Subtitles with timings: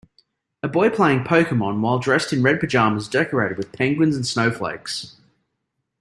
[0.63, 5.15] A boy playing Pokemon while dressed in red pajamas decorated with penguins and snowflakes.